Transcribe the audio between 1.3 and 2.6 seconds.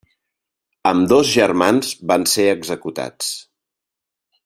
germans van ser